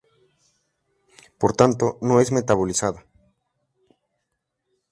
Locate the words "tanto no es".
1.55-2.31